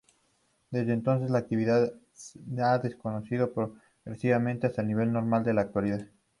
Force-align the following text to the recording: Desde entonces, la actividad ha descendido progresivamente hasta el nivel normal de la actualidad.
Desde 0.71 0.93
entonces, 0.93 1.29
la 1.29 1.37
actividad 1.37 1.93
ha 2.63 2.77
descendido 2.79 3.53
progresivamente 3.53 4.65
hasta 4.65 4.81
el 4.81 4.87
nivel 4.87 5.13
normal 5.13 5.43
de 5.43 5.53
la 5.53 5.61
actualidad. 5.61 6.07